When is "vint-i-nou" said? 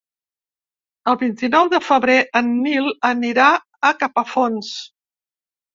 1.23-1.69